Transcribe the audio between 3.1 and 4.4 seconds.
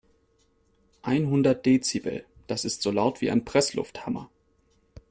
wie ein Presslufthammer.